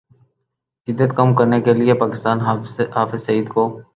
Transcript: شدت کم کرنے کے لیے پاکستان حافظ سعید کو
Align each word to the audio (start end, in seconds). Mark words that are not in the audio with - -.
شدت 0.87 1.11
کم 1.17 1.33
کرنے 1.35 1.59
کے 1.61 1.73
لیے 1.73 1.93
پاکستان 1.99 2.41
حافظ 2.41 3.23
سعید 3.25 3.49
کو 3.49 3.63